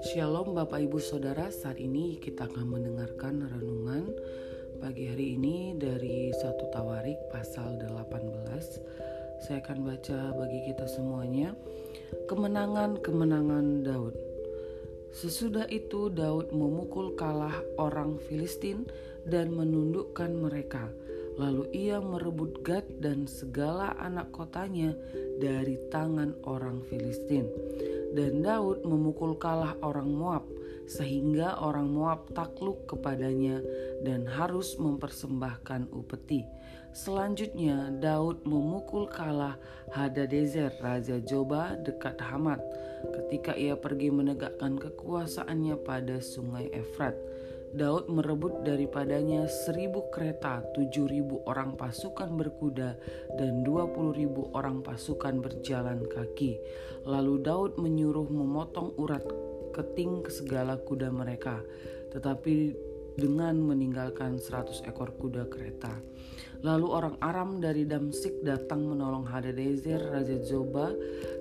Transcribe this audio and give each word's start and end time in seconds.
Shalom 0.00 0.56
Bapak 0.56 0.80
Ibu 0.88 0.96
Saudara, 1.04 1.52
saat 1.52 1.76
ini 1.76 2.16
kita 2.16 2.48
akan 2.48 2.64
mendengarkan 2.64 3.44
renungan 3.44 4.08
pagi 4.80 5.04
hari 5.04 5.36
ini 5.36 5.76
dari 5.76 6.32
satu 6.32 6.72
Tawarik 6.72 7.28
pasal 7.28 7.76
18. 7.76 9.44
Saya 9.44 9.60
akan 9.60 9.84
baca 9.84 10.32
bagi 10.32 10.72
kita 10.72 10.88
semuanya. 10.88 11.52
Kemenangan-kemenangan 12.24 13.84
Daud. 13.84 14.16
Sesudah 15.12 15.68
itu 15.68 16.08
Daud 16.08 16.56
memukul 16.56 17.12
kalah 17.20 17.60
orang 17.76 18.16
Filistin 18.16 18.88
dan 19.28 19.52
menundukkan 19.52 20.32
mereka. 20.32 20.88
Lalu 21.38 21.70
ia 21.70 22.02
merebut 22.02 22.66
Gad 22.66 22.98
dan 22.98 23.30
segala 23.30 23.94
anak 24.02 24.34
kotanya 24.34 24.90
dari 25.38 25.78
tangan 25.88 26.34
orang 26.42 26.82
Filistin 26.90 27.46
dan 28.16 28.40
Daud 28.40 28.84
memukul 28.84 29.36
kalah 29.36 29.76
orang 29.84 30.08
Moab 30.08 30.44
sehingga 30.88 31.60
orang 31.60 31.92
Moab 31.92 32.32
takluk 32.32 32.88
kepadanya 32.88 33.60
dan 34.00 34.24
harus 34.24 34.80
mempersembahkan 34.80 35.92
upeti. 35.92 36.48
Selanjutnya 36.96 37.92
Daud 38.00 38.48
memukul 38.48 39.04
kalah 39.12 39.60
Hadadezer 39.92 40.72
Raja 40.80 41.20
Joba 41.20 41.76
dekat 41.84 42.16
Hamat 42.16 42.58
ketika 43.12 43.52
ia 43.52 43.76
pergi 43.76 44.08
menegakkan 44.08 44.80
kekuasaannya 44.80 45.76
pada 45.84 46.18
sungai 46.24 46.72
Efrat. 46.72 47.14
Daud 47.68 48.08
merebut 48.08 48.64
daripadanya 48.64 49.44
seribu 49.44 50.08
kereta, 50.08 50.64
tujuh 50.72 51.04
ribu 51.04 51.44
orang 51.44 51.76
pasukan 51.76 52.32
berkuda, 52.32 52.96
dan 53.36 53.60
dua 53.60 53.84
puluh 53.92 54.16
ribu 54.16 54.48
orang 54.56 54.80
pasukan 54.80 55.44
berjalan 55.44 56.04
kaki. 56.08 56.56
Lalu 57.04 57.44
Daud 57.44 57.72
menyuruh 57.76 58.28
memotong 58.28 58.96
urat 58.96 59.24
keting 59.76 60.24
ke 60.24 60.30
segala 60.32 60.80
kuda 60.80 61.12
mereka, 61.12 61.60
tetapi 62.10 62.72
dengan 63.18 63.58
meninggalkan 63.58 64.38
seratus 64.40 64.80
ekor 64.86 65.12
kuda 65.18 65.50
kereta. 65.50 65.92
Lalu 66.62 66.86
orang 66.90 67.14
Aram 67.22 67.62
dari 67.62 67.86
Damsik 67.86 68.42
datang 68.42 68.82
menolong 68.82 69.26
Hadadezer 69.26 70.10
Raja 70.10 70.38
Zoba, 70.42 70.90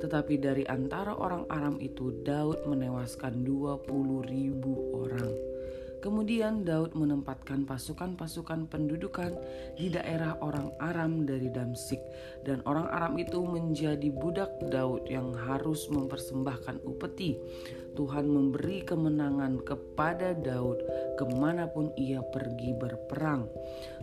tetapi 0.03 0.37
dari 0.37 0.61
antara 0.69 1.17
orang 1.17 1.49
Aram 1.49 1.81
itu 1.81 2.13
Daud 2.21 2.69
menewaskan 2.69 3.41
dua 3.41 3.81
puluh 3.81 4.21
ribu 4.27 4.93
orang. 4.93 5.56
Kemudian 6.07 6.63
Daud 6.63 6.95
menempatkan 6.95 7.67
pasukan-pasukan 7.67 8.71
pendudukan 8.71 9.35
di 9.75 9.91
daerah 9.91 10.39
orang 10.39 10.71
Aram 10.79 11.27
dari 11.27 11.51
Damsik, 11.51 11.99
dan 12.47 12.63
orang 12.63 12.87
Aram 12.87 13.19
itu 13.19 13.43
menjadi 13.43 14.07
budak 14.15 14.55
Daud 14.71 15.03
yang 15.11 15.35
harus 15.35 15.83
mempersembahkan 15.91 16.79
upeti. 16.87 17.35
Tuhan 17.99 18.23
memberi 18.23 18.87
kemenangan 18.87 19.59
kepada 19.67 20.31
Daud 20.31 20.79
ke 21.19 21.25
mana 21.33 21.67
pun 21.67 21.91
ia 21.99 22.23
pergi 22.23 22.71
berperang. 22.77 23.49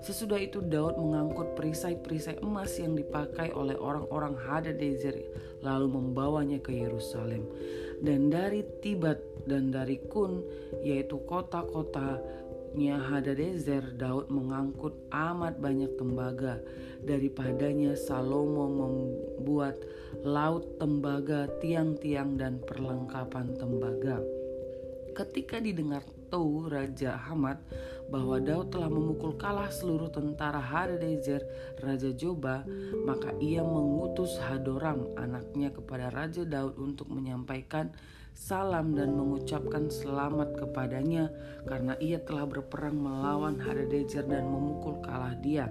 Sesudah 0.05 0.37
itu 0.37 0.61
Daud 0.61 1.01
mengangkut 1.01 1.57
perisai-perisai 1.57 2.43
emas 2.45 2.75
yang 2.77 3.01
dipakai 3.01 3.55
oleh 3.57 3.79
orang-orang 3.81 4.37
Hadadezer 4.37 5.15
lalu 5.65 5.89
membawanya 5.89 6.61
ke 6.61 6.75
Yerusalem. 6.75 7.49
Dan 8.05 8.29
dari 8.29 8.61
Tibat 8.85 9.17
dan 9.49 9.73
dari 9.73 9.97
Kun 10.13 10.45
yaitu 10.85 11.25
kota-kotanya 11.25 13.01
Hadadezer 13.01 13.97
Daud 13.97 14.29
mengangkut 14.29 14.93
amat 15.09 15.57
banyak 15.57 15.89
tembaga. 15.97 16.61
Daripadanya 17.01 17.97
Salomo 17.97 18.69
membuat 18.69 19.81
laut 20.21 20.77
tembaga 20.77 21.49
tiang-tiang 21.65 22.37
dan 22.37 22.61
perlengkapan 22.61 23.57
tembaga. 23.57 24.21
Ketika 25.17 25.57
didengar 25.65 26.05
Tou 26.35 26.67
Raja 26.67 27.15
Hamad 27.15 27.63
bahwa 28.11 28.43
Daud 28.43 28.75
telah 28.75 28.91
memukul 28.91 29.39
kalah 29.39 29.71
seluruh 29.71 30.11
tentara 30.11 30.59
Hadadezer 30.59 31.47
Raja 31.79 32.11
Joba 32.11 32.67
maka 33.07 33.31
ia 33.39 33.63
mengutus 33.63 34.43
Hadoram 34.43 35.15
anaknya 35.15 35.71
kepada 35.71 36.11
Raja 36.11 36.43
Daud 36.43 36.75
untuk 36.83 37.07
menyampaikan 37.15 37.95
salam 38.35 38.99
dan 38.99 39.15
mengucapkan 39.15 39.87
selamat 39.87 40.59
kepadanya 40.59 41.31
karena 41.71 41.95
ia 42.03 42.19
telah 42.19 42.51
berperang 42.51 42.99
melawan 42.99 43.63
Hadadezer 43.63 44.27
dan 44.27 44.51
memukul 44.51 44.99
kalah 45.07 45.39
dia. 45.39 45.71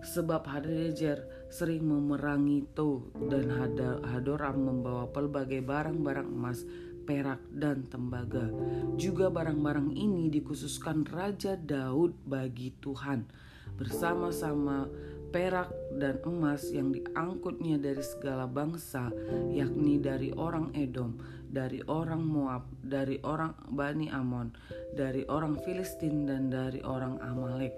Sebab 0.00 0.48
Hadadezer 0.48 1.28
sering 1.52 1.84
memerangi 1.84 2.64
Tou 2.72 3.12
dan 3.28 3.52
Hadoram 4.00 4.56
membawa 4.64 5.12
pelbagai 5.12 5.60
barang-barang 5.60 6.28
emas, 6.28 6.64
perak, 7.04 7.40
dan 7.52 7.86
tembaga. 7.86 8.48
Juga 8.96 9.28
barang-barang 9.28 9.94
ini 9.94 10.32
dikhususkan 10.32 11.04
Raja 11.06 11.54
Daud 11.54 12.16
bagi 12.24 12.72
Tuhan 12.80 13.28
bersama-sama 13.74 14.86
perak 15.34 15.74
dan 15.98 16.22
emas 16.22 16.70
yang 16.70 16.94
diangkutnya 16.94 17.74
dari 17.82 18.04
segala 18.06 18.46
bangsa, 18.46 19.10
yakni 19.50 19.98
dari 19.98 20.30
orang 20.30 20.70
Edom, 20.78 21.18
dari 21.50 21.82
orang 21.90 22.22
Moab, 22.22 22.70
dari 22.86 23.18
orang 23.26 23.50
Bani 23.66 24.06
Amon, 24.14 24.54
dari 24.94 25.26
orang 25.26 25.58
Filistin 25.66 26.30
dan 26.30 26.54
dari 26.54 26.78
orang 26.86 27.18
Amalek. 27.18 27.74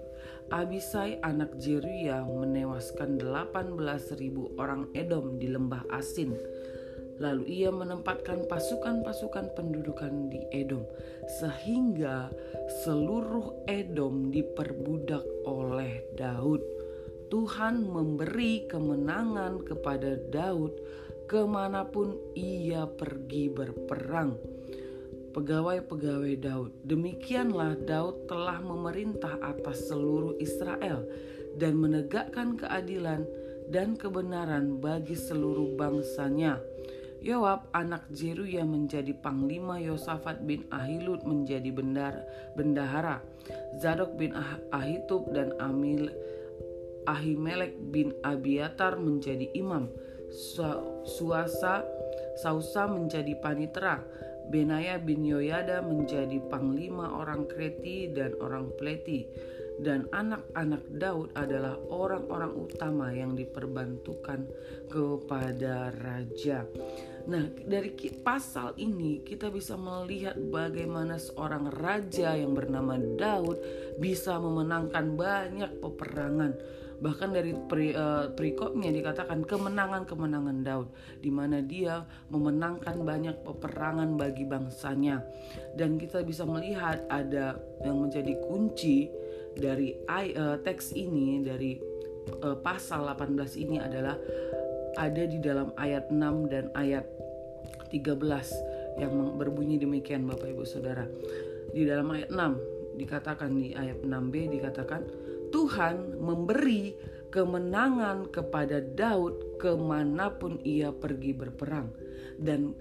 Abisai 0.53 1.17
anak 1.25 1.57
Jeruya 1.57 2.21
menewaskan 2.23 3.17
18.000 3.17 4.61
orang 4.61 4.85
Edom 4.93 5.41
di 5.41 5.49
lembah 5.49 5.81
Asin. 5.89 6.37
Lalu 7.17 7.65
ia 7.65 7.73
menempatkan 7.73 8.45
pasukan-pasukan 8.45 9.57
pendudukan 9.57 10.29
di 10.29 10.45
Edom, 10.53 10.85
sehingga 11.41 12.29
seluruh 12.85 13.65
Edom 13.65 14.29
diperbudak 14.29 15.25
oleh 15.45 16.05
Daud. 16.13 16.61
Tuhan 17.27 17.83
memberi 17.83 18.69
kemenangan 18.71 19.65
kepada 19.67 20.15
Daud 20.31 20.79
ke 21.27 21.43
mana 21.43 21.83
pun 21.83 22.15
ia 22.37 22.87
pergi 22.87 23.51
berperang. 23.51 24.39
Pegawai-pegawai 25.35 26.33
Daud, 26.39 26.71
demikianlah 26.87 27.77
Daud 27.83 28.25
telah 28.25 28.57
memerintah 28.63 29.37
atas 29.43 29.85
seluruh 29.85 30.39
Israel 30.41 31.05
dan 31.59 31.77
menegakkan 31.77 32.57
keadilan 32.57 33.27
dan 33.67 33.99
kebenaran 33.99 34.79
bagi 34.79 35.13
seluruh 35.13 35.75
bangsanya. 35.75 36.57
Yoab 37.27 37.67
anak 37.75 38.07
Jeruya 38.15 38.63
menjadi 38.63 39.11
panglima 39.11 39.75
Yosafat 39.83 40.47
bin 40.47 40.63
Ahilud 40.71 41.27
menjadi 41.27 41.67
bendar, 41.75 42.23
bendahara. 42.55 43.19
Zadok 43.83 44.15
bin 44.15 44.31
ah, 44.31 44.55
Ahitub 44.71 45.27
dan 45.35 45.51
Amil 45.59 46.07
Ahimelek 47.03 47.75
bin 47.91 48.15
Abiatar 48.23 48.95
menjadi 48.95 49.51
imam. 49.59 49.91
Suasa 51.03 51.83
Sausa 52.39 52.87
menjadi 52.87 53.35
panitera, 53.43 53.99
Benaya 54.47 54.95
bin 54.95 55.27
Yoyada 55.27 55.83
menjadi 55.83 56.39
panglima 56.47 57.11
orang 57.11 57.43
Kreti 57.49 58.07
dan 58.13 58.39
orang 58.39 58.71
Pleti, 58.79 59.27
dan 59.83 60.05
anak-anak 60.13 60.83
Daud 60.95 61.33
adalah 61.33 61.75
orang-orang 61.89 62.53
utama 62.55 63.09
yang 63.11 63.33
diperbantukan 63.33 64.45
kepada 64.87 65.91
raja. 65.97 66.63
Nah, 67.27 67.43
dari 67.67 67.91
pasal 68.23 68.79
ini 68.79 69.19
kita 69.19 69.51
bisa 69.51 69.75
melihat 69.75 70.39
bagaimana 70.39 71.19
seorang 71.19 71.67
raja 71.75 72.33
yang 72.39 72.55
bernama 72.55 72.95
Daud 72.95 73.59
bisa 73.99 74.39
memenangkan 74.39 75.19
banyak 75.19 75.71
peperangan 75.83 76.55
Bahkan 76.97 77.29
dari 77.29 77.53
pri, 77.53 77.93
uh, 77.93 78.33
perikopnya 78.33 78.89
dikatakan 78.89 79.45
kemenangan-kemenangan 79.45 80.57
Daud 80.65 80.89
di 81.21 81.29
mana 81.29 81.61
dia 81.61 82.01
memenangkan 82.33 83.05
banyak 83.05 83.45
peperangan 83.45 84.17
bagi 84.17 84.49
bangsanya. 84.49 85.21
Dan 85.77 86.01
kita 86.01 86.25
bisa 86.25 86.41
melihat 86.49 87.05
ada 87.13 87.61
yang 87.85 88.01
menjadi 88.01 88.33
kunci 88.41 89.13
dari 89.53 89.93
uh, 90.09 90.57
teks 90.57 90.97
ini 90.97 91.45
dari 91.45 91.77
uh, 92.41 92.57
pasal 92.57 93.05
18 93.13 93.45
ini 93.61 93.77
adalah 93.77 94.17
ada 94.97 95.23
di 95.29 95.37
dalam 95.37 95.69
ayat 95.77 96.09
6 96.09 96.51
dan 96.51 96.73
ayat 96.73 97.05
13 97.93 98.17
yang 98.97 99.13
berbunyi 99.37 99.77
demikian 99.77 100.25
Bapak 100.25 100.49
Ibu 100.49 100.65
Saudara. 100.65 101.05
Di 101.71 101.85
dalam 101.85 102.09
ayat 102.11 102.33
6 102.33 102.97
dikatakan 102.97 103.53
di 103.53 103.77
ayat 103.77 104.01
6b 104.01 104.33
dikatakan 104.57 105.05
Tuhan 105.53 106.17
memberi 106.17 106.97
kemenangan 107.29 108.33
kepada 108.33 108.81
Daud 108.81 109.61
ke 109.61 109.77
mana 109.77 110.33
pun 110.33 110.57
ia 110.65 110.89
pergi 110.89 111.31
berperang. 111.31 111.93
Dan 112.41 112.73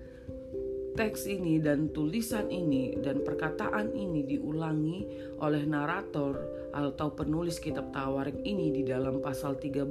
teks 0.96 1.28
ini 1.28 1.60
dan 1.60 1.92
tulisan 1.92 2.48
ini 2.48 2.96
dan 3.04 3.20
perkataan 3.20 3.92
ini 3.92 4.24
diulangi 4.24 5.04
oleh 5.44 5.62
narator 5.68 6.40
atau 6.72 7.12
penulis 7.12 7.60
kitab 7.60 7.92
Tawarik 7.92 8.40
ini 8.42 8.72
di 8.72 8.82
dalam 8.88 9.20
pasal 9.20 9.60
13 9.60 9.84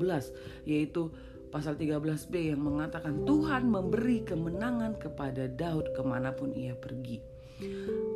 yaitu 0.66 1.14
pasal 1.56 1.80
13b 1.80 2.52
yang 2.52 2.68
mengatakan 2.68 3.24
Tuhan 3.24 3.72
memberi 3.72 4.28
kemenangan 4.28 5.00
kepada 5.00 5.48
Daud 5.48 5.96
ke 5.96 6.04
mana 6.04 6.36
pun 6.36 6.52
ia 6.52 6.76
pergi. 6.76 7.24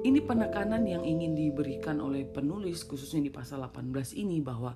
Ini 0.04 0.20
penekanan 0.28 0.84
yang 0.84 1.08
ingin 1.08 1.40
diberikan 1.40 2.04
oleh 2.04 2.28
penulis 2.28 2.84
khususnya 2.84 3.24
di 3.24 3.32
pasal 3.32 3.64
18 3.64 4.20
ini 4.20 4.44
bahwa 4.44 4.76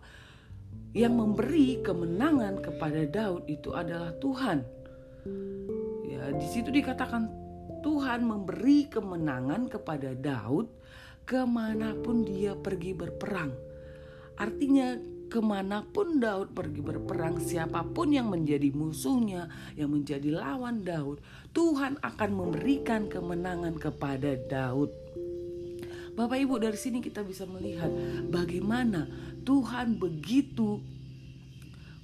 yang 0.96 1.12
memberi 1.12 1.84
kemenangan 1.84 2.64
kepada 2.64 3.04
Daud 3.04 3.52
itu 3.52 3.76
adalah 3.76 4.16
Tuhan. 4.24 4.64
Ya, 6.08 6.32
di 6.32 6.48
situ 6.48 6.72
dikatakan 6.72 7.28
Tuhan 7.84 8.24
memberi 8.24 8.88
kemenangan 8.88 9.68
kepada 9.68 10.16
Daud 10.16 10.72
ke 11.28 11.44
mana 11.44 12.00
pun 12.00 12.24
dia 12.24 12.56
pergi 12.56 12.96
berperang. 12.96 13.52
Artinya 14.40 14.96
ke 15.34 15.42
mana 15.42 15.82
pun 15.82 16.22
Daud 16.22 16.54
pergi 16.54 16.86
berperang, 16.86 17.42
siapa 17.42 17.82
pun 17.82 18.14
yang 18.14 18.30
menjadi 18.30 18.70
musuhnya, 18.70 19.50
yang 19.74 19.90
menjadi 19.90 20.30
lawan 20.30 20.86
Daud, 20.86 21.18
Tuhan 21.58 21.98
akan 22.06 22.30
memberikan 22.38 23.10
kemenangan 23.10 23.82
kepada 23.82 24.38
Daud. 24.38 24.94
Bapak 26.14 26.38
Ibu 26.38 26.62
dari 26.62 26.78
sini 26.78 27.02
kita 27.02 27.26
bisa 27.26 27.50
melihat 27.50 27.90
bagaimana 28.30 29.10
Tuhan 29.42 29.98
begitu 29.98 30.78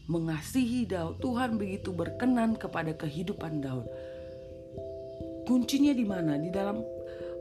mengasihi 0.10 0.90
Daud, 0.90 1.22
Tuhan 1.22 1.62
begitu 1.62 1.94
berkenan 1.94 2.58
kepada 2.58 2.98
kehidupan 2.98 3.62
Daud. 3.62 3.86
Kuncinya 5.46 5.94
di 5.94 6.02
mana? 6.02 6.42
Di 6.42 6.50
dalam 6.50 6.82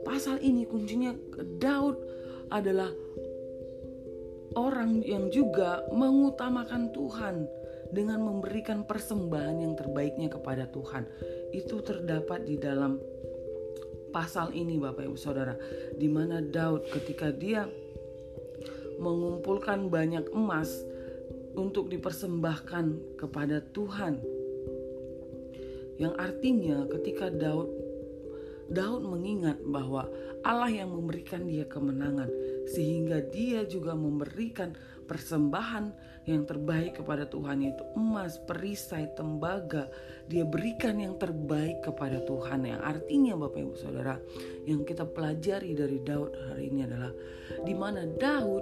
pasal 0.05 0.37
ini 0.45 0.69
kuncinya 0.69 1.09
Daud 1.57 1.97
adalah 2.53 2.93
orang 4.59 4.99
yang 5.07 5.31
juga 5.31 5.87
mengutamakan 5.95 6.91
Tuhan 6.91 7.47
dengan 7.95 8.19
memberikan 8.19 8.83
persembahan 8.83 9.63
yang 9.63 9.73
terbaiknya 9.79 10.27
kepada 10.27 10.67
Tuhan. 10.67 11.07
Itu 11.55 11.79
terdapat 11.79 12.43
di 12.43 12.59
dalam 12.59 12.99
pasal 14.11 14.51
ini 14.51 14.75
Bapak 14.75 15.07
Ibu 15.07 15.17
Saudara, 15.17 15.55
di 15.95 16.11
mana 16.11 16.43
Daud 16.43 16.91
ketika 16.91 17.31
dia 17.31 17.63
mengumpulkan 18.99 19.87
banyak 19.87 20.27
emas 20.35 20.83
untuk 21.55 21.87
dipersembahkan 21.87 23.15
kepada 23.15 23.63
Tuhan. 23.71 24.19
Yang 25.99 26.13
artinya 26.19 26.77
ketika 26.99 27.31
Daud 27.31 27.71
Daud 28.69 29.01
mengingat 29.01 29.57
bahwa 29.65 30.05
Allah 30.45 30.69
yang 30.69 30.93
memberikan 30.93 31.49
dia 31.49 31.65
kemenangan 31.65 32.29
sehingga 32.69 33.25
dia 33.25 33.65
juga 33.65 33.97
memberikan 33.97 34.77
persembahan 35.09 35.89
yang 36.29 36.45
terbaik 36.45 37.01
kepada 37.01 37.25
Tuhan 37.25 37.65
yaitu 37.65 37.81
emas, 37.97 38.37
perisai, 38.37 39.09
tembaga. 39.17 39.89
Dia 40.29 40.45
berikan 40.45 41.01
yang 41.01 41.17
terbaik 41.17 41.81
kepada 41.81 42.21
Tuhan 42.21 42.69
yang 42.69 42.81
artinya 42.85 43.33
Bapak 43.33 43.59
Ibu 43.65 43.75
Saudara 43.75 44.21
yang 44.69 44.85
kita 44.85 45.09
pelajari 45.09 45.73
dari 45.73 45.97
Daud 46.05 46.37
hari 46.53 46.69
ini 46.69 46.85
adalah 46.85 47.09
di 47.65 47.73
mana 47.73 48.05
Daud 48.05 48.61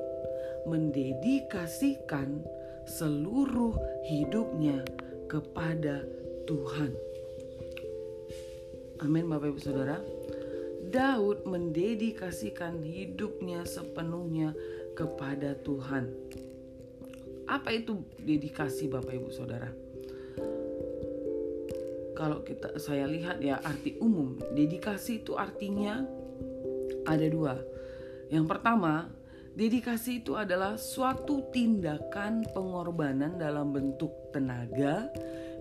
mendedikasikan 0.72 2.40
seluruh 2.88 3.76
hidupnya 4.08 4.88
kepada 5.28 6.08
Tuhan. 6.48 6.96
Amin 9.04 9.28
Bapak 9.28 9.52
Ibu 9.52 9.60
Saudara. 9.60 10.00
Daud 10.88 11.44
mendedikasikan 11.44 12.80
hidupnya 12.80 13.68
sepenuhnya 13.68 14.56
kepada 14.96 15.60
Tuhan. 15.60 16.08
Apa 17.48 17.76
itu 17.76 18.04
dedikasi 18.24 18.88
Bapak 18.88 19.12
Ibu 19.12 19.30
Saudara? 19.32 19.68
Kalau 22.16 22.42
kita 22.42 22.80
saya 22.80 23.06
lihat 23.06 23.44
ya 23.44 23.60
arti 23.62 24.00
umum, 24.00 24.40
dedikasi 24.56 25.22
itu 25.22 25.36
artinya 25.36 26.02
ada 27.06 27.28
dua. 27.30 27.60
Yang 28.32 28.46
pertama, 28.48 29.12
dedikasi 29.54 30.24
itu 30.26 30.34
adalah 30.40 30.80
suatu 30.80 31.46
tindakan 31.52 32.48
pengorbanan 32.56 33.38
dalam 33.38 33.76
bentuk 33.76 34.12
tenaga, 34.34 35.12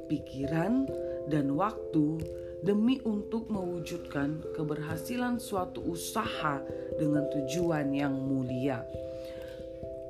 pikiran, 0.09 0.87
dan 1.29 1.53
waktu 1.55 2.19
demi 2.67 2.99
untuk 3.07 3.47
mewujudkan 3.47 4.43
keberhasilan 4.59 5.39
suatu 5.39 5.79
usaha 5.87 6.59
dengan 6.99 7.31
tujuan 7.31 7.95
yang 7.95 8.11
mulia. 8.19 8.83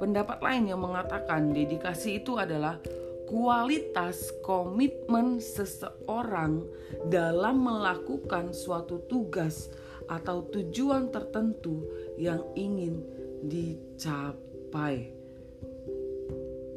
Pendapat 0.01 0.41
lain 0.41 0.73
yang 0.73 0.81
mengatakan 0.81 1.53
dedikasi 1.53 2.25
itu 2.25 2.41
adalah 2.41 2.81
kualitas 3.29 4.33
komitmen 4.41 5.37
seseorang 5.37 6.65
dalam 7.13 7.61
melakukan 7.61 8.57
suatu 8.57 9.05
tugas 9.05 9.69
atau 10.09 10.49
tujuan 10.49 11.13
tertentu 11.13 11.85
yang 12.17 12.41
ingin 12.57 13.05
dicapai. 13.45 15.13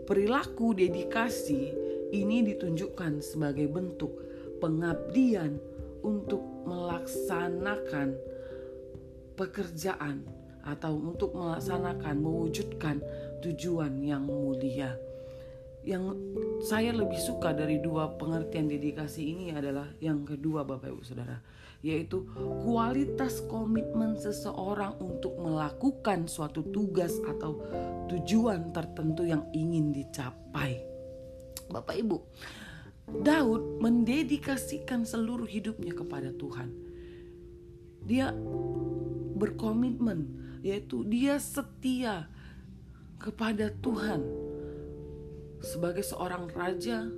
Perilaku 0.04 0.74
dedikasi 0.74 1.72
ini 2.10 2.42
ditunjukkan 2.42 3.22
sebagai 3.22 3.70
bentuk 3.70 4.10
pengabdian 4.58 5.69
untuk 6.04 6.42
melaksanakan 6.66 8.16
pekerjaan 9.40 10.28
atau 10.68 11.00
untuk 11.00 11.32
melaksanakan 11.34 12.20
mewujudkan 12.20 13.00
tujuan 13.40 14.04
yang 14.04 14.28
mulia. 14.28 15.00
Yang 15.80 16.20
saya 16.68 16.92
lebih 16.92 17.18
suka 17.18 17.56
dari 17.56 17.80
dua 17.80 18.20
pengertian 18.20 18.68
dedikasi 18.68 19.32
ini 19.32 19.56
adalah 19.56 19.88
yang 20.04 20.28
kedua 20.28 20.68
Bapak 20.68 20.92
Ibu 20.92 21.04
Saudara, 21.08 21.40
yaitu 21.80 22.28
kualitas 22.68 23.40
komitmen 23.48 24.20
seseorang 24.20 25.00
untuk 25.00 25.40
melakukan 25.40 26.28
suatu 26.28 26.68
tugas 26.68 27.16
atau 27.24 27.64
tujuan 28.12 28.76
tertentu 28.76 29.24
yang 29.24 29.48
ingin 29.56 29.96
dicapai. 29.96 30.84
Bapak 31.72 31.96
Ibu, 31.96 32.18
Daud 33.10 33.82
mendedikasikan 33.82 35.04
seluruh 35.04 35.50
hidupnya 35.50 35.98
kepada 35.98 36.30
Tuhan. 36.30 36.70
Dia 38.06 38.32
berkomitmen, 39.40 40.30
yaitu 40.62 41.02
dia 41.06 41.42
setia 41.42 42.30
kepada 43.18 43.74
Tuhan. 43.82 44.22
Sebagai 45.60 46.06
seorang 46.06 46.48
raja, 46.54 47.10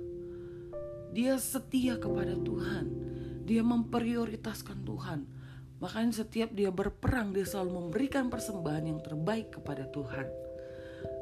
dia 1.12 1.36
setia 1.38 2.00
kepada 2.00 2.34
Tuhan. 2.34 2.88
Dia 3.46 3.62
memprioritaskan 3.62 4.82
Tuhan. 4.82 5.20
Makanya 5.78 6.24
setiap 6.24 6.54
dia 6.54 6.70
berperang, 6.70 7.34
dia 7.34 7.42
selalu 7.42 7.86
memberikan 7.86 8.30
persembahan 8.30 8.84
yang 8.86 9.00
terbaik 9.02 9.58
kepada 9.58 9.86
Tuhan. 9.90 10.41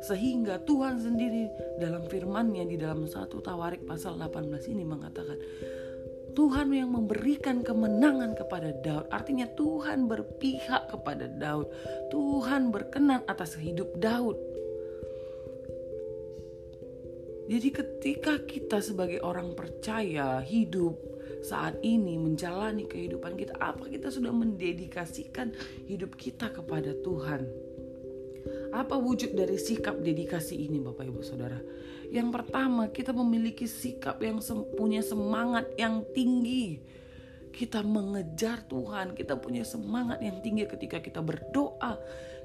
Sehingga 0.01 0.61
Tuhan 0.65 0.97
sendiri 0.97 1.49
dalam 1.77 2.09
firman-Nya 2.09 2.65
di 2.65 2.77
dalam 2.81 3.05
satu 3.05 3.41
Tawarik 3.45 3.85
pasal 3.85 4.17
18 4.17 4.73
ini 4.73 4.85
mengatakan 4.85 5.37
Tuhan 6.31 6.71
yang 6.71 6.95
memberikan 6.95 7.61
kemenangan 7.67 8.39
kepada 8.39 8.71
Daud. 8.81 9.11
Artinya 9.11 9.51
Tuhan 9.51 10.07
berpihak 10.07 10.89
kepada 10.89 11.27
Daud. 11.27 11.69
Tuhan 12.09 12.71
berkenan 12.71 13.27
atas 13.27 13.59
hidup 13.59 13.91
Daud. 13.99 14.39
Jadi 17.51 17.69
ketika 17.75 18.39
kita 18.47 18.79
sebagai 18.79 19.19
orang 19.27 19.59
percaya 19.59 20.39
hidup 20.39 20.95
saat 21.43 21.83
ini 21.83 22.15
menjalani 22.15 22.87
kehidupan 22.87 23.35
kita, 23.35 23.59
apa 23.59 23.91
kita 23.91 24.07
sudah 24.07 24.31
mendedikasikan 24.31 25.51
hidup 25.91 26.15
kita 26.15 26.55
kepada 26.55 26.95
Tuhan? 27.03 27.70
Apa 28.71 28.95
wujud 28.95 29.35
dari 29.35 29.59
sikap 29.59 29.99
dedikasi 29.99 30.55
ini 30.55 30.79
Bapak 30.79 31.03
Ibu 31.03 31.27
Saudara? 31.27 31.59
Yang 32.11 32.29
pertama, 32.31 32.87
kita 32.91 33.11
memiliki 33.11 33.67
sikap 33.67 34.23
yang 34.23 34.39
punya 34.79 35.03
semangat 35.03 35.67
yang 35.75 36.07
tinggi. 36.15 36.79
Kita 37.51 37.83
mengejar 37.83 38.63
Tuhan, 38.71 39.19
kita 39.19 39.35
punya 39.43 39.67
semangat 39.67 40.23
yang 40.23 40.39
tinggi 40.39 40.71
ketika 40.71 41.03
kita 41.03 41.19
berdoa, 41.19 41.99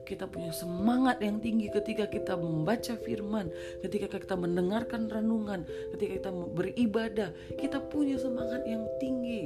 kita 0.10 0.25
punya 0.25 0.50
semangat 0.50 1.22
yang 1.22 1.38
tinggi 1.38 1.70
ketika 1.70 2.10
kita 2.10 2.34
membaca 2.34 2.98
firman, 3.05 3.53
ketika 3.86 4.17
kita 4.17 4.34
mendengarkan 4.34 5.05
renungan, 5.05 5.62
ketika 5.94 6.25
kita 6.25 6.32
beribadah, 6.34 7.29
kita 7.62 7.77
punya 7.86 8.17
semangat 8.17 8.65
yang 8.65 8.82
tinggi. 8.98 9.46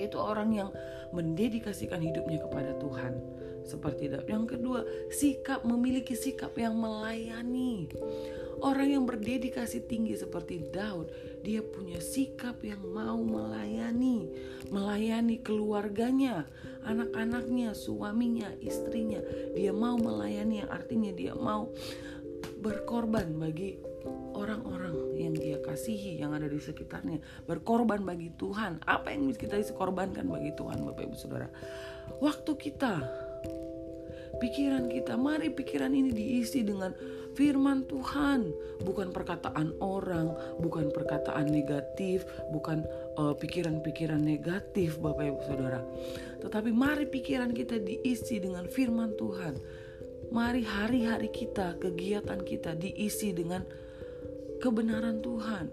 Itu 0.00 0.16
orang 0.16 0.56
yang 0.56 0.72
mendedikasikan 1.12 2.00
hidupnya 2.00 2.40
kepada 2.40 2.72
Tuhan 2.80 3.42
seperti 3.64 4.12
Daud. 4.12 4.26
Yang 4.28 4.44
kedua, 4.56 4.80
sikap 5.10 5.62
memiliki 5.66 6.14
sikap 6.14 6.54
yang 6.58 6.78
melayani. 6.78 7.90
Orang 8.62 8.94
yang 8.94 9.04
berdedikasi 9.08 9.90
tinggi 9.90 10.14
seperti 10.14 10.62
Daud, 10.70 11.10
dia 11.42 11.58
punya 11.66 11.98
sikap 11.98 12.62
yang 12.62 12.78
mau 12.94 13.18
melayani, 13.18 14.30
melayani 14.70 15.42
keluarganya, 15.42 16.46
anak-anaknya, 16.86 17.74
suaminya, 17.74 18.54
istrinya. 18.62 19.18
Dia 19.58 19.74
mau 19.74 19.98
melayani 19.98 20.62
artinya 20.62 21.10
dia 21.10 21.34
mau 21.34 21.74
berkorban 22.62 23.34
bagi 23.34 23.74
orang-orang 24.32 25.18
yang 25.18 25.34
dia 25.36 25.58
kasihi 25.60 26.18
yang 26.18 26.32
ada 26.34 26.48
di 26.48 26.58
sekitarnya 26.58 27.20
berkorban 27.46 28.02
bagi 28.02 28.32
Tuhan 28.34 28.82
apa 28.88 29.12
yang 29.12 29.30
kita 29.30 29.60
korbankan 29.76 30.26
bagi 30.26 30.50
Tuhan 30.56 30.82
Bapak 30.82 31.02
Ibu 31.04 31.16
Saudara 31.16 31.48
waktu 32.18 32.52
kita 32.56 33.02
pikiran 34.42 34.90
kita. 34.90 35.14
Mari 35.14 35.54
pikiran 35.54 35.94
ini 35.94 36.10
diisi 36.10 36.66
dengan 36.66 36.90
firman 37.38 37.86
Tuhan. 37.86 38.50
Bukan 38.82 39.14
perkataan 39.14 39.78
orang 39.78 40.34
bukan 40.58 40.90
perkataan 40.90 41.46
negatif 41.46 42.26
bukan 42.50 42.82
pikiran 43.38 43.38
pikiran-pikiran 43.38 44.18
negatif 44.18 44.98
Bapak 44.98 45.24
Ibu 45.30 45.40
Saudara. 45.46 45.80
Tetapi 46.42 46.74
mari 46.74 47.06
pikiran 47.06 47.54
kita 47.54 47.78
diisi 47.78 48.42
dengan 48.42 48.66
firman 48.66 49.14
Tuhan. 49.14 49.54
Mari 50.32 50.64
hari-hari 50.64 51.28
kita 51.28 51.76
kegiatan 51.76 52.40
kita 52.40 52.72
diisi 52.72 53.36
dengan 53.36 53.68
kebenaran 54.64 55.20
Tuhan, 55.20 55.68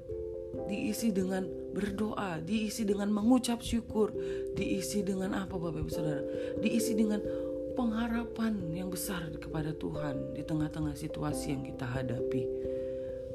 diisi 0.67 1.15
dengan 1.15 1.47
berdoa, 1.71 2.43
diisi 2.43 2.83
dengan 2.83 3.07
mengucap 3.07 3.63
syukur, 3.63 4.11
diisi 4.59 4.99
dengan 4.99 5.31
apa 5.31 5.55
Bapak 5.55 5.79
Ibu 5.79 5.91
Saudara? 5.95 6.23
Diisi 6.59 6.91
dengan 6.91 7.23
pengharapan 7.79 8.59
yang 8.75 8.91
besar 8.91 9.31
kepada 9.39 9.71
Tuhan 9.71 10.35
di 10.35 10.43
tengah-tengah 10.43 10.99
situasi 10.99 11.55
yang 11.55 11.63
kita 11.63 11.87
hadapi. 11.87 12.43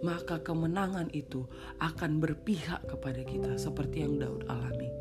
Maka 0.04 0.36
kemenangan 0.44 1.08
itu 1.16 1.48
akan 1.80 2.20
berpihak 2.20 2.84
kepada 2.84 3.24
kita 3.24 3.56
seperti 3.56 4.04
yang 4.04 4.20
Daud 4.20 4.44
alami. 4.44 4.92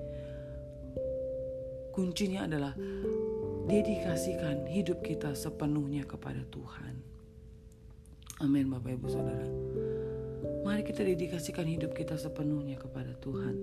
Kuncinya 1.92 2.48
adalah 2.48 2.72
dedikasikan 3.68 4.64
hidup 4.64 5.04
kita 5.04 5.36
sepenuhnya 5.36 6.08
kepada 6.08 6.40
Tuhan. 6.48 7.04
Amin 8.40 8.72
Bapak 8.72 8.96
Ibu 8.96 9.08
Saudara. 9.12 9.48
Mari 10.64 10.88
kita 10.88 11.04
dedikasikan 11.04 11.68
hidup 11.68 11.92
kita 11.92 12.16
sepenuhnya 12.16 12.80
kepada 12.80 13.12
Tuhan. 13.20 13.56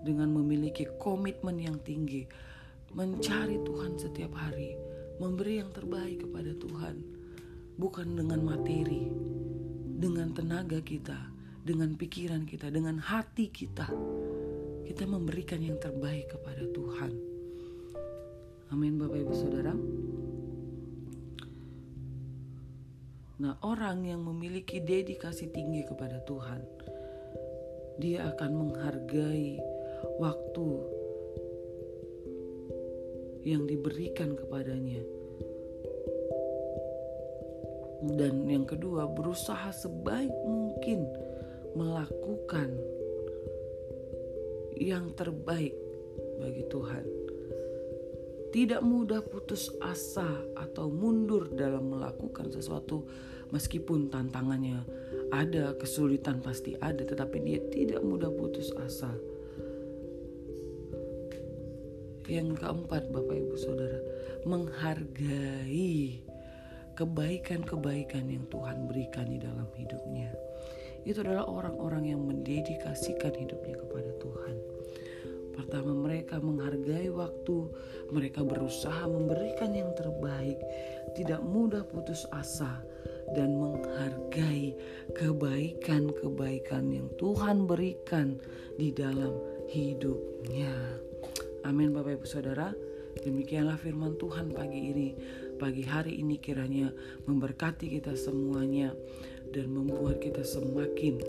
Dengan 0.00 0.32
memiliki 0.32 0.88
komitmen 0.96 1.60
yang 1.60 1.76
tinggi, 1.84 2.24
mencari 2.90 3.62
Tuhan 3.62 3.94
setiap 3.98 4.34
hari, 4.34 4.74
memberi 5.22 5.62
yang 5.62 5.70
terbaik 5.70 6.26
kepada 6.26 6.50
Tuhan, 6.58 6.96
bukan 7.78 8.18
dengan 8.18 8.42
materi, 8.42 9.06
dengan 10.00 10.34
tenaga 10.34 10.82
kita, 10.82 11.16
dengan 11.62 11.94
pikiran 11.94 12.42
kita, 12.48 12.72
dengan 12.72 12.98
hati 12.98 13.52
kita. 13.52 13.86
Kita 14.90 15.04
memberikan 15.06 15.62
yang 15.62 15.78
terbaik 15.78 16.34
kepada 16.34 16.66
Tuhan. 16.74 17.12
Amin, 18.74 18.98
Bapak 18.98 19.18
Ibu 19.22 19.34
Saudara. 19.38 19.74
Nah, 23.40 23.54
orang 23.64 24.04
yang 24.04 24.20
memiliki 24.20 24.82
dedikasi 24.82 25.48
tinggi 25.48 25.86
kepada 25.86 26.20
Tuhan, 26.26 26.60
dia 28.02 28.28
akan 28.34 28.50
menghargai 28.52 29.56
waktu 30.20 30.66
yang 33.44 33.64
diberikan 33.64 34.36
kepadanya. 34.36 35.00
Dan 38.00 38.48
yang 38.48 38.64
kedua, 38.64 39.04
berusaha 39.12 39.68
sebaik 39.76 40.32
mungkin 40.48 41.04
melakukan 41.76 42.72
yang 44.80 45.12
terbaik 45.12 45.76
bagi 46.40 46.64
Tuhan. 46.72 47.04
Tidak 48.50 48.82
mudah 48.82 49.22
putus 49.22 49.70
asa 49.78 50.26
atau 50.58 50.90
mundur 50.90 51.46
dalam 51.54 51.94
melakukan 51.94 52.50
sesuatu 52.50 53.06
meskipun 53.54 54.10
tantangannya 54.10 54.82
ada, 55.30 55.78
kesulitan 55.78 56.42
pasti 56.42 56.74
ada, 56.82 57.06
tetapi 57.06 57.38
dia 57.46 57.60
tidak 57.70 58.02
mudah 58.02 58.32
putus 58.34 58.74
asa. 58.82 59.14
Yang 62.30 62.62
keempat, 62.62 63.10
Bapak 63.10 63.34
Ibu 63.42 63.56
Saudara, 63.58 63.98
menghargai 64.46 66.22
kebaikan-kebaikan 66.94 68.30
yang 68.30 68.46
Tuhan 68.46 68.86
berikan 68.86 69.26
di 69.26 69.42
dalam 69.42 69.66
hidupnya. 69.74 70.30
Itu 71.02 71.26
adalah 71.26 71.50
orang-orang 71.50 72.14
yang 72.14 72.22
mendedikasikan 72.22 73.34
hidupnya 73.34 73.82
kepada 73.82 74.14
Tuhan. 74.22 74.56
Pertama, 75.58 75.90
mereka 75.90 76.38
menghargai 76.38 77.10
waktu, 77.10 77.66
mereka 78.14 78.46
berusaha 78.46 79.10
memberikan 79.10 79.74
yang 79.74 79.90
terbaik, 79.98 80.62
tidak 81.18 81.42
mudah 81.42 81.82
putus 81.82 82.30
asa, 82.30 82.78
dan 83.34 83.58
menghargai 83.58 84.78
kebaikan-kebaikan 85.18 86.94
yang 86.94 87.10
Tuhan 87.18 87.66
berikan 87.66 88.38
di 88.78 88.94
dalam 88.94 89.34
hidupnya. 89.66 91.09
Amin, 91.60 91.92
Bapak 91.92 92.16
Ibu 92.16 92.24
Saudara. 92.24 92.72
Demikianlah 93.20 93.76
firman 93.76 94.16
Tuhan 94.16 94.48
pagi 94.56 94.80
ini. 94.80 95.08
Pagi 95.60 95.84
hari 95.84 96.16
ini 96.16 96.40
kiranya 96.40 96.88
memberkati 97.28 98.00
kita 98.00 98.16
semuanya 98.16 98.96
dan 99.52 99.68
membuat 99.68 100.24
kita 100.24 100.40
semakin 100.40 101.20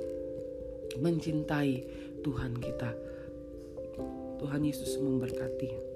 mencintai 1.03 1.83
Tuhan 2.23 2.55
kita. 2.63 2.95
Tuhan 4.39 4.61
Yesus 4.63 4.95
memberkati. 5.03 5.90